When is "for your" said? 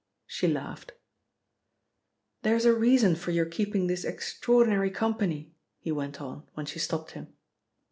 3.15-3.45